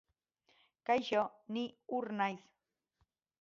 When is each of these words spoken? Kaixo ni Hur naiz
Kaixo 0.89 1.21
ni 1.57 1.67
Hur 1.93 2.11
naiz 2.23 2.41